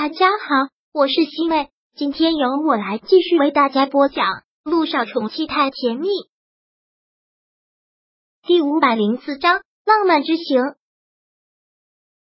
[0.00, 4.26] 大家好，我是西妹，今天由我来继续为大家播讲
[4.62, 6.06] 《陆少宠妻太甜蜜》
[8.46, 10.62] 第五百零四章浪漫之行。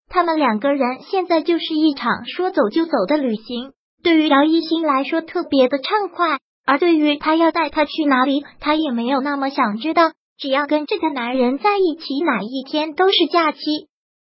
[0.07, 10.13] 他们两个人现在就是一场说走就走的旅行，对于姚一新来说特别的畅快，而对于他要带他去哪里，他也没有那么想知道。
[10.37, 13.59] 只要跟这个男人在一起，哪一天都是假期。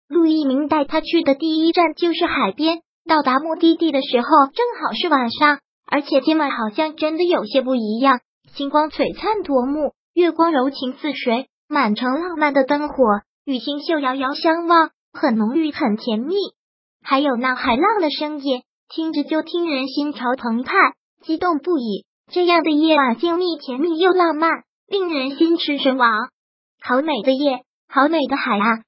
[0.09, 2.82] 陆一鸣带他去的第一站就是海边。
[3.07, 8.19] 到达目的地的时候，正好是晚上，而且今晚好像真的有些不一样。
[8.54, 12.96] 星光璀璨夺目，月光柔情似水，满城浪漫的灯火
[13.46, 16.35] 与星宿遥遥相望，很浓郁，很甜蜜。
[17.01, 20.74] 还有那海浪的声音，听着就听人心潮澎湃，
[21.24, 22.05] 激动不已。
[22.29, 26.11] 这样的夜晚，静谧甜蜜又浪漫，令人心驰神往。
[26.82, 28.83] 好美的夜，好美的海啊！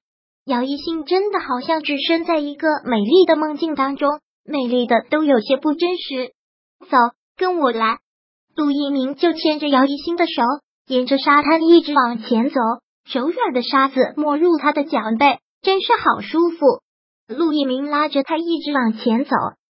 [0.46, 6.32] 姚一兴真的好像置身在一个美丽的梦境当中，美丽的都有些不真实。
[6.88, 6.96] 走，
[7.36, 7.98] 跟我来。
[8.56, 10.42] 陆一鸣就牵着姚一兴的手，
[10.86, 12.58] 沿着沙滩一直往前走，
[13.12, 16.66] 柔软的沙子没入他的脚背，真是好舒服。
[17.28, 19.30] 陆一鸣拉着他一直往前走，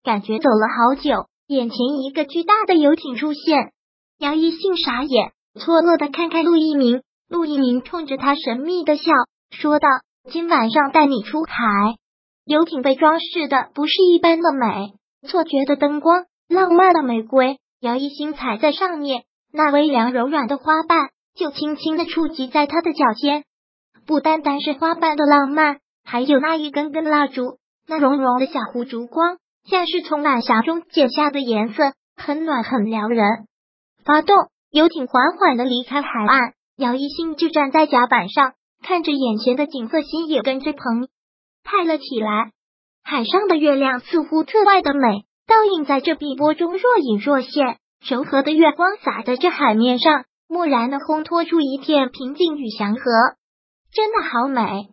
[0.05, 3.73] 感觉走了好久，眼前一个巨大的游艇出现，
[4.19, 7.03] 姚一兴傻眼，错愕的看看陆一鸣。
[7.29, 9.03] 陆一鸣冲着他神秘的笑，
[9.51, 9.89] 说道。
[10.31, 11.97] 今晚上带你出海，
[12.45, 14.93] 游艇被装饰的不是一般的美，
[15.27, 23.43] 错觉的灯光，浪漫的玫瑰，姚一星踩在上面，那微凉柔软的花瓣就轻轻的触及在他的脚尖。
[24.07, 33.27] 不单单是花瓣的浪漫，还有那一根根蜡烛，那融融的小湖烛光，像是从晚霞中剪下的颜色，很暖很撩人。
[34.05, 34.37] 发动，
[34.71, 38.53] 游艇缓缓的离开海岸，姚一星就站在甲板上。
[38.83, 41.09] 看着眼前的景色，心也跟着澎
[41.65, 42.51] 湃了起来。
[43.05, 47.79] 海上的月亮似乎特外的美，倒映在这碧波中若隐若现。
[48.07, 53.03] 柔和的月光洒在这海面上，蓦然的烘托出一片平静与祥和，
[53.93, 54.89] 真的好美。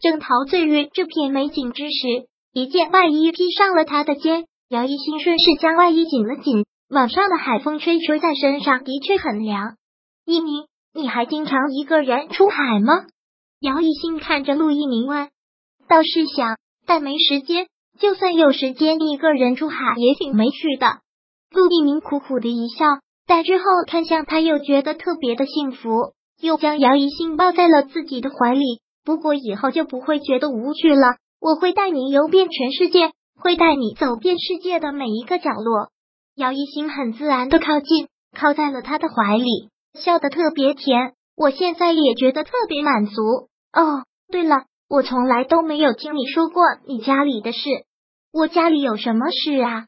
[0.00, 6.64] 正陶醉于这片美景之时，一件外衣披上了他的肩，姚一心顺势将外衣紧了紧。
[6.88, 9.76] 晚上的海风吹吹在身上，的确很凉。
[10.24, 13.04] 一鸣，你还经常一个人出海吗？
[13.60, 15.28] 姚一兴看着陆一鸣问
[15.86, 16.56] ：“倒是想，
[16.86, 17.66] 但没时间。
[17.98, 20.86] 就算有时间，一个人出海也挺没趣的。”
[21.52, 22.86] 陆一鸣苦苦的一笑，
[23.26, 28.80] 但之后看向他，又觉得特别的幸福，又将姚一兴抱在了自己的怀里。
[29.04, 31.16] 不过以后就不会觉得无趣了。
[31.38, 35.90] 我会带你游遍全世界，会带你走遍世界的每一个角落。
[36.34, 41.12] 姚一兴很自然的靠近，靠在了他的怀里，笑得特别甜。
[41.36, 43.49] 我现在也觉得特别满足。
[43.72, 47.58] 哦，对了，我从来都没有听你说过你家里的事。
[48.32, 49.86] 我家里有什么事啊？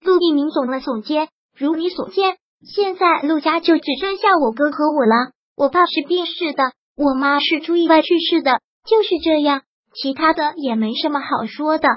[0.00, 5.32] 陆一鸣耸了耸肩，如你所见，现在陆家就只剩下我哥和我了。
[5.56, 9.62] 我爸是病逝的，我妈是出意外去世的，就是这样，
[9.94, 11.88] 其他的也没什么好说的。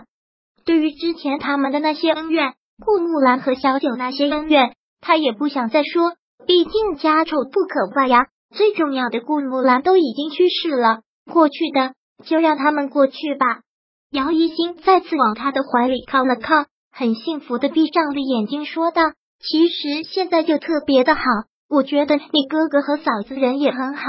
[0.65, 6.13] 对于之前他们的那些恩怨，顾木兰和小九那些恩怨，他也不想再说，
[6.45, 8.27] 毕竟家丑不可外扬。
[8.55, 11.01] 最重要的，顾木兰都已经去世了。
[11.27, 11.93] 过去的
[12.25, 13.61] 就让他们过去吧。
[14.09, 19.01] 姚一星再次往他的怀里靠了靠，很幸福的闭上了眼睛，说道
[19.39, 21.21] ：“其实现在就特别的好，
[21.69, 24.03] 我觉得你哥哥和嫂子人也很好。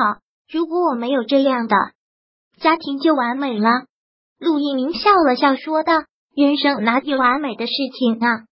[0.50, 1.76] 如果我没有这样的
[2.60, 3.68] 家庭，就完美了。”
[4.38, 8.44] 陆一鸣笑了笑，说道：“人生哪有完美的事情啊？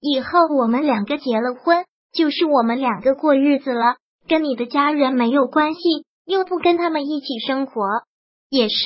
[0.00, 3.96] 以后我们两个结了婚，就是我们两个过日子了，
[4.28, 5.80] 跟你的家人没有关系，
[6.24, 7.82] 又不跟他们一起生活。”
[8.52, 8.84] 也是，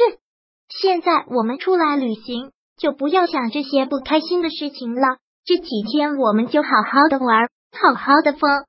[0.69, 5.19] 现在我们出来旅行，就不要想这些不开心的事情了。
[5.44, 8.65] 这几天我们就好好的玩，好好的疯，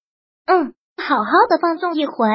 [0.47, 2.25] 嗯，好好的放纵一回。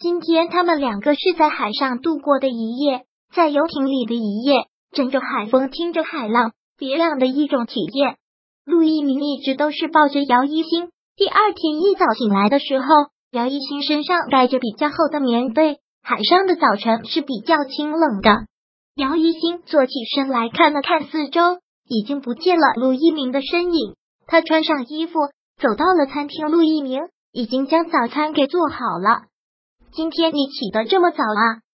[0.00, 8.16] 今天他们两个是在海上度过的一夜，在游艇里的一夜，枕着海风，听着海浪，别样的一种体验。
[8.64, 10.88] 陆一鸣一直都是抱着姚一星。
[11.16, 12.86] 第二天一早醒来的时候，
[13.30, 15.80] 姚一星身上盖着比较厚的棉被。
[16.06, 18.44] 海上的早晨是比较清冷的。
[18.94, 21.40] 姚一星坐起身来看了看四周，
[21.88, 23.96] 已经不见了陆一鸣的身影。
[24.26, 25.18] 他穿上衣服，
[25.58, 26.50] 走到了餐厅。
[26.50, 27.00] 陆一鸣
[27.32, 29.22] 已经将早餐给做好了。
[29.92, 31.64] 今天你起得这么早啊？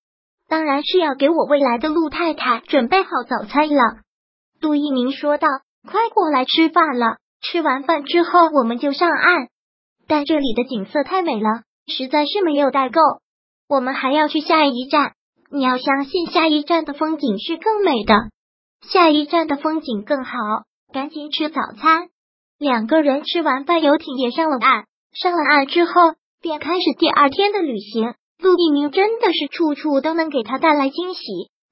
[0.48, 3.82] 当然是要给我未来的陆太太准备好早餐了。
[4.60, 5.48] 陆一鸣说道
[5.90, 9.48] ：“快过来吃饭了，吃完饭之后我们就上岸。
[10.06, 13.00] 但这里的景色太美了，实在是没有带够。”
[13.70, 15.12] 我们还要去下一站，
[15.48, 18.14] 你要相信下一站的风景是更美的，
[18.82, 20.32] 下一站的风景更好。
[20.92, 22.08] 赶紧吃早餐。
[22.58, 24.86] 两个人吃完饭，游艇也上了岸。
[25.12, 25.92] 上了岸之后，
[26.42, 28.14] 便开始第二天的旅行。
[28.42, 31.20] 陆一鸣真的是处处都能给他带来惊喜。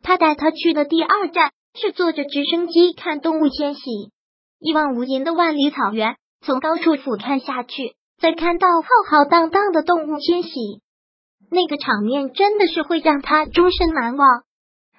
[0.00, 3.80] 他带他去的第二站是坐着直升机看动物迁徙，
[4.60, 10.80] 一望无垠的万里草原，从高处俯瞰下去，再看到浩浩荡荡的动物迁徙，
[11.50, 14.28] 那个场面真的是会让他终身难忘。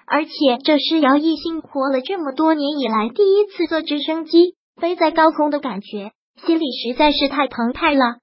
[0.06, 0.30] 而且
[0.64, 6.12] 这是姚一兴活了这么多年以来第一次坐直升机飞在高空的感觉，
[6.44, 8.16] 心里实在是太澎湃了。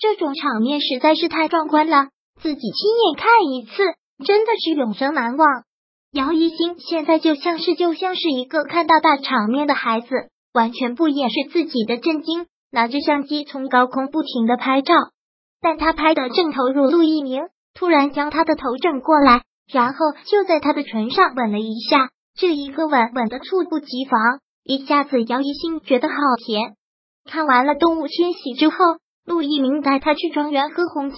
[0.00, 2.08] 这种场面实在是太壮观了。
[2.40, 3.70] 自己亲眼看一次，
[4.24, 5.46] 真的是永生难忘。
[6.12, 10.08] 姚一兴现在就像是就像是一个看到大场面的孩子，
[10.52, 14.94] 完全不掩饰自己的震惊，拿着相机从高空不停的拍照。
[15.60, 17.42] 但他拍的正投入，陆一鸣
[17.74, 22.10] 突然将他的头枕过来，然后就在他的唇上吻了一下。
[22.36, 26.14] 这一个吻吻的猝不及防，一下子姚一星觉得好
[26.44, 26.74] 甜。
[27.24, 28.76] 看完了动物迁徙之后，
[29.26, 31.16] 陆一鸣带他去庄园喝红酒。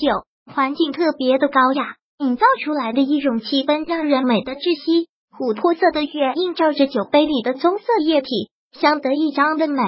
[0.52, 5.08] 环境特别的高雅，营造出来的一种气氛让人美的窒息。
[5.38, 9.82] 琥珀色的月映照着酒杯里的棕色液体，相得益彰的美。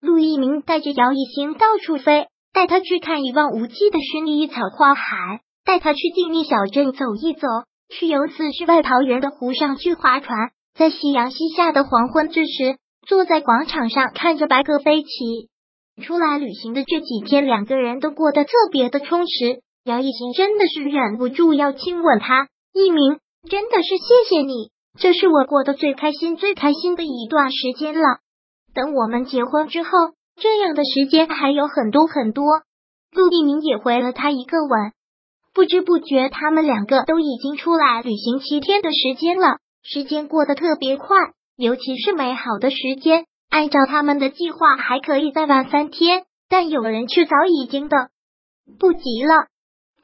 [0.00, 7.46] 陆一鸣带着姚一星到处飞，带他去看一望无际的薰衣草花海，带他去静谧小镇走一走，
[7.90, 15.08] 去游四世外桃源的湖上去划船，在夕阳西下的黄昏之时，坐在广场上看着白鸽飞起。
[16.02, 19.60] 出来旅行的这几天，两个人都过得特别的充实。
[19.84, 23.18] 姚一行真的是忍不住要亲吻他，一鸣
[23.50, 28.18] 真的是谢谢你，这是我过得最开心、最开心的一段时间了。
[28.72, 29.90] 等我们结婚之后，
[30.36, 32.44] 这样的时间还有很多很多。
[33.12, 34.92] 陆一鸣也回了他一个吻，
[35.56, 41.16] 不知不觉他们两个都已经出来旅行七天的时间了，时间过得特别快，
[41.56, 43.24] 尤其是美好的时间。
[43.48, 47.96] 按照他们的计划，还可以再玩三天，但有人却早已经的
[48.78, 49.46] 不急了。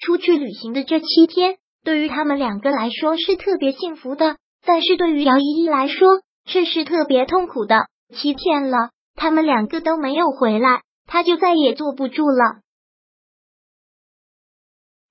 [0.01, 7.89] 出去旅行的这七天，对于他们两个来说是特别幸福的，但是对于姚依依来说却是特别痛苦的。
[8.17, 12.63] 七天了，他们两个都没有回来，他就再也坐不住了。